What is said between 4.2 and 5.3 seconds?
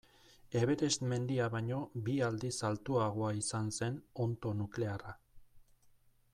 onddo nuklearra.